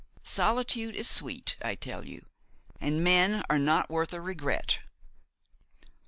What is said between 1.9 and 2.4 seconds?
you,